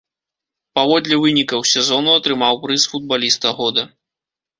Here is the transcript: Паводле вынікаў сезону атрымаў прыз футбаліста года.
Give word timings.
Паводле 0.77 1.15
вынікаў 1.23 1.61
сезону 1.73 2.15
атрымаў 2.21 2.57
прыз 2.63 2.87
футбаліста 2.95 3.53
года. 3.59 3.83